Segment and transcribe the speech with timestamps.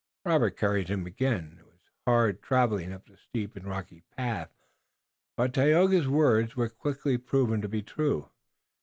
[0.25, 4.49] Robert carried him again, and it was hard traveling up the steep and rocky path,
[5.37, 8.27] but Tayoga's words were quickly proved to be true.